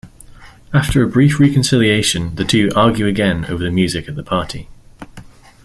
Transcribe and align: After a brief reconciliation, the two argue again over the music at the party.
After 0.73 1.03
a 1.03 1.07
brief 1.07 1.39
reconciliation, 1.39 2.33
the 2.33 2.43
two 2.43 2.69
argue 2.75 3.05
again 3.05 3.45
over 3.45 3.63
the 3.63 3.69
music 3.69 4.09
at 4.09 4.15
the 4.15 4.23
party. 4.23 4.67